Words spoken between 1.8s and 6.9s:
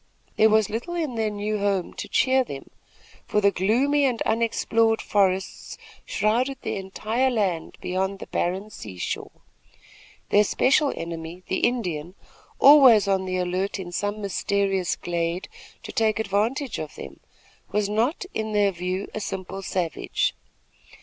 to cheer them; for the gloomy and unexplored forests shrouded the